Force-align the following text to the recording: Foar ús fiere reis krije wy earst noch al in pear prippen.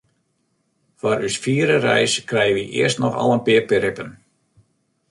Foar 0.99 1.21
ús 1.27 1.37
fiere 1.43 1.75
reis 1.85 2.13
krije 2.31 2.55
wy 2.57 2.65
earst 2.81 2.99
noch 3.03 3.19
al 3.21 3.31
in 3.35 3.45
pear 3.45 3.63
prippen. 3.69 4.09